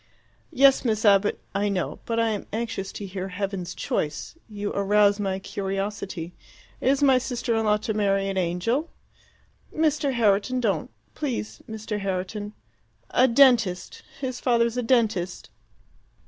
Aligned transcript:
"Yes, 0.51 0.83
Miss 0.83 1.05
Abbott, 1.05 1.39
I 1.53 1.69
know. 1.69 1.99
But 2.07 2.19
I 2.19 2.29
am 2.29 2.47
anxious 2.51 2.91
to 2.93 3.05
hear 3.05 3.27
heaven's 3.27 3.75
choice. 3.75 4.33
You 4.49 4.73
arouse 4.73 5.19
my 5.19 5.37
curiosity. 5.37 6.33
Is 6.81 7.03
my 7.03 7.19
sister 7.19 7.55
in 7.55 7.65
law 7.65 7.77
to 7.77 7.93
marry 7.93 8.27
an 8.27 8.35
angel?" 8.35 8.89
"Mr. 9.71 10.13
Herriton, 10.13 10.59
don't 10.59 10.89
please, 11.13 11.61
Mr. 11.69 11.99
Herriton 11.99 12.53
a 13.11 13.27
dentist. 13.27 14.01
His 14.19 14.39
father's 14.39 14.75
a 14.75 14.81
dentist." 14.81 15.51